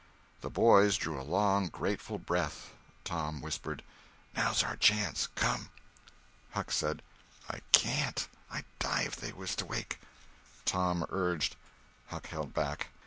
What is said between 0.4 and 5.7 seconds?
boys drew a long, grateful breath. Tom whispered: "Now's our chance—come!"